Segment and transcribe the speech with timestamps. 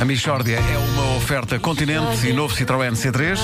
[0.00, 3.38] A Michórdia é uma oferta Continente e novo Citroën C3.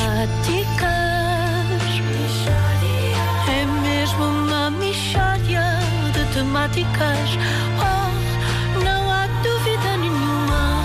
[3.48, 5.78] É mesmo uma mixória
[6.12, 7.38] de temáticas.
[7.78, 10.84] Oh, não há dúvida nenhuma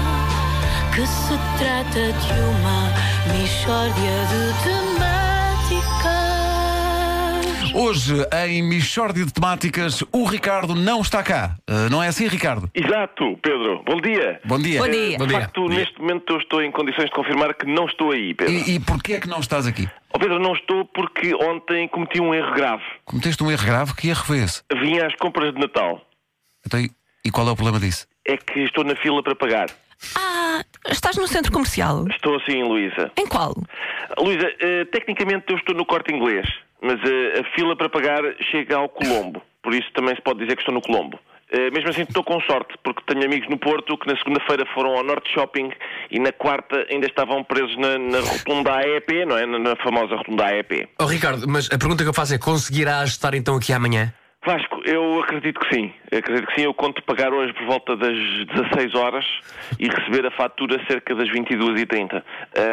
[0.93, 4.94] que se trata de uma mixória de temáticas.
[7.77, 8.15] Hoje,
[8.47, 11.57] em Michórdia de Temáticas, o Ricardo não está cá.
[11.69, 12.69] Uh, não é assim, Ricardo?
[12.73, 13.83] Exato, Pedro.
[13.85, 14.39] Bom dia.
[14.45, 14.79] Bom dia.
[14.79, 15.17] Bom dia.
[15.17, 18.53] De facto, neste momento eu estou em condições de confirmar que não estou aí, Pedro.
[18.53, 19.89] E, e porquê é que não estás aqui?
[20.13, 22.83] Oh, Pedro, não estou porque ontem cometi um erro grave.
[23.03, 23.93] Cometeste um erro grave?
[23.93, 24.63] Que erro foi esse?
[24.73, 26.01] Vim às compras de Natal.
[26.65, 28.07] Então, e- qual é o problema disso?
[28.25, 29.67] É que estou na fila para pagar.
[30.15, 32.07] Ah, estás no centro comercial?
[32.07, 33.11] Estou assim, Luísa.
[33.17, 33.53] Em qual?
[34.17, 36.47] Luísa, eh, tecnicamente eu estou no corte inglês,
[36.81, 38.21] mas eh, a fila para pagar
[38.51, 39.41] chega ao Colombo.
[39.63, 41.19] Por isso também se pode dizer que estou no Colombo.
[41.51, 44.97] Eh, mesmo assim estou com sorte, porque tenho amigos no Porto que na segunda-feira foram
[44.97, 45.71] ao Norte Shopping
[46.09, 49.45] e na quarta ainda estavam presos na, na rotunda AEP, não é?
[49.45, 50.89] Na, na famosa rotunda AEP.
[50.99, 54.11] Oh, Ricardo, mas a pergunta que eu faço é: conseguirás estar então aqui amanhã?
[54.45, 55.93] Vasco, eu acredito que sim.
[56.11, 56.61] Eu acredito que sim.
[56.61, 59.25] Eu conto pagar hoje por volta das 16 horas
[59.79, 62.21] e receber a fatura cerca das 22h30.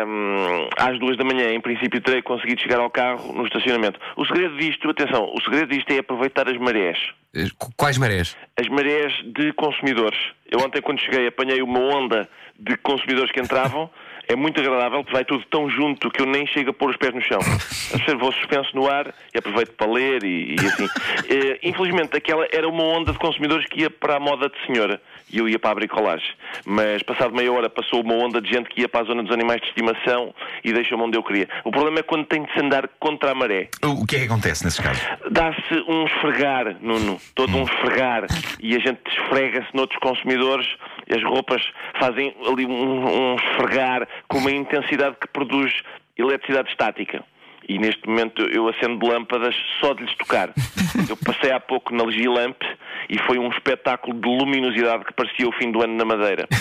[0.06, 3.98] Hum, às 2 da manhã, em princípio, terei conseguido chegar ao carro no estacionamento.
[4.17, 6.98] O segredo disto, atenção, o segredo disto é aproveitar as marés.
[7.34, 8.36] Eh, qu- Quais marés?
[8.61, 10.19] As marés de consumidores.
[10.51, 13.91] Eu ontem, quando cheguei, apanhei uma onda de consumidores que entravam.
[14.28, 16.97] É muito agradável, porque vai tudo tão junto que eu nem chego a pôr os
[16.97, 17.39] pés no chão.
[17.95, 20.89] Observo o suspenso no ar e aproveito para ler e, e assim.
[21.29, 25.01] Eh, infelizmente, aquela era uma onda de consumidores que ia para a moda de senhora
[25.33, 26.29] e eu ia para a bricolagem.
[26.67, 29.33] Mas, passado meia hora, passou uma onda de gente que ia para a zona dos
[29.33, 31.48] animais de estimação e deixou-me onde eu queria.
[31.64, 34.25] O problema é quando tem de se andar contra a maré O que é que
[34.27, 35.03] acontece nesses casos?
[35.31, 38.27] dá-se um esfregar, Nuno, todo um esfregar,
[38.61, 40.67] e a gente esfrega-se noutros consumidores,
[41.15, 41.63] as roupas
[41.99, 45.73] fazem ali um, um esfregar com uma intensidade que produz
[46.17, 47.23] eletricidade estática.
[47.69, 50.51] E neste momento eu acendo lâmpadas só de lhes tocar.
[51.09, 52.61] Eu passei há pouco na Legilamp
[53.09, 56.47] e foi um espetáculo de luminosidade que parecia o fim do ano na Madeira.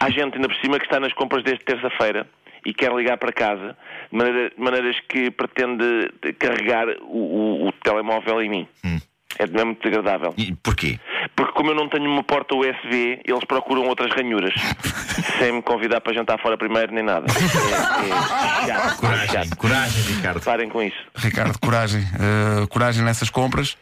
[0.00, 2.26] Há gente ainda por cima que está nas compras desde terça-feira
[2.64, 3.76] e quer ligar para casa
[4.10, 8.68] de maneira- de maneiras que pretende carregar o, o- o telemóvel em mim.
[9.38, 10.34] É, não é muito desagradável.
[10.36, 10.98] E porquê?
[11.56, 14.52] Como eu não tenho uma porta USB, eles procuram outras ranhuras.
[15.40, 17.26] sem me convidar para jantar fora primeiro, nem nada.
[17.32, 19.56] É, é chato, Coragem, chato.
[19.56, 20.40] coragem, Ricardo.
[20.42, 20.96] Parem com isso.
[21.16, 22.02] Ricardo, coragem.
[22.02, 23.76] Uh, coragem nessas compras.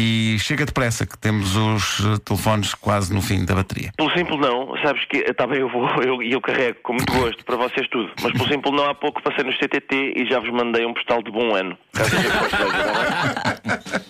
[0.00, 3.92] E chega depressa, que temos os uh, telefones quase no fim da bateria.
[3.96, 7.44] Pelo simples não, sabes que está bem, eu vou eu, eu carrego com muito gosto
[7.44, 8.10] para vocês tudo.
[8.22, 11.22] Mas pelo simples não, há pouco passei no CTT e já vos mandei um postal
[11.22, 11.76] de bom ano.
[11.92, 12.28] Caso vocês?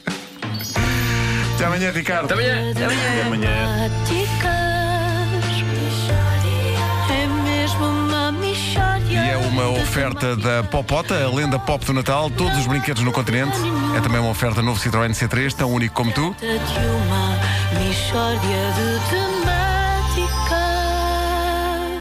[1.59, 2.27] Até amanhã, Ricardo.
[2.27, 2.71] Até amanhã!
[2.71, 3.49] Até amanhã.
[7.11, 9.03] É mesmo uma mixória.
[9.11, 13.11] E é uma oferta da Popota, a lenda pop do Natal, todos os brinquedos no
[13.11, 13.59] continente.
[13.97, 16.37] É também uma oferta novo Citroën C3, tão único como tu.